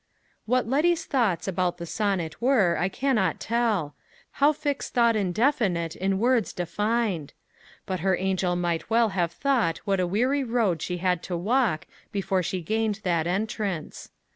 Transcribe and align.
What 0.47 0.67
Letty's 0.67 1.05
thoughts 1.05 1.47
about 1.47 1.77
the 1.77 1.85
sonnet 1.85 2.41
were, 2.41 2.75
I 2.75 2.89
can 2.89 3.17
not 3.17 3.39
tell: 3.39 3.93
how 4.41 4.51
fix 4.51 4.89
thought 4.89 5.15
indefinite 5.15 5.95
in 5.95 6.17
words 6.17 6.53
defined? 6.53 7.33
But 7.85 7.99
her 7.99 8.17
angel 8.17 8.55
might 8.55 8.89
well 8.89 9.09
have 9.09 9.31
thought 9.31 9.77
what 9.85 9.99
a 9.99 10.07
weary 10.07 10.43
road 10.43 10.81
she 10.81 10.97
had 10.97 11.21
to 11.29 11.37
walk 11.37 11.85
before 12.11 12.41
she 12.41 12.61
gained 12.63 13.01
that 13.03 13.27
entrance. 13.27 14.09